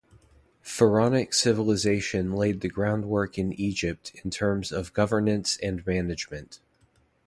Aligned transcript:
Pharaonic 0.63 1.31
civilization 1.31 2.33
laid 2.33 2.61
the 2.61 2.69
groundwork 2.69 3.37
in 3.37 3.53
Egypt 3.53 4.11
in 4.23 4.31
terms 4.31 4.71
of 4.71 4.93
governance 4.93 5.59
and 5.61 5.85
management. 5.85 6.59